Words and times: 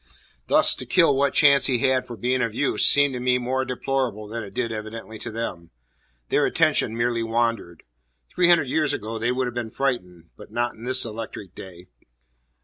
Thus 0.47 0.73
to 0.77 0.85
kill 0.87 1.15
what 1.15 1.31
chance 1.35 1.67
he 1.67 1.77
had 1.77 2.07
for 2.07 2.17
being 2.17 2.41
of 2.41 2.55
use 2.55 2.87
seemed 2.87 3.13
to 3.13 3.19
me 3.19 3.37
more 3.37 3.65
deplorable 3.65 4.27
than 4.27 4.43
it 4.43 4.55
did 4.55 4.71
evidently 4.71 5.19
to 5.19 5.29
them. 5.29 5.69
Their 6.29 6.47
attention 6.47 6.97
merely 6.97 7.21
wandered. 7.21 7.83
Three 8.33 8.47
hundred 8.49 8.67
years 8.67 8.93
ago 8.93 9.19
they 9.19 9.31
would 9.31 9.45
have 9.45 9.53
been 9.53 9.69
frightened; 9.69 10.31
but 10.35 10.49
not 10.51 10.73
in 10.73 10.85
this 10.85 11.05
electric 11.05 11.53
day. 11.53 11.85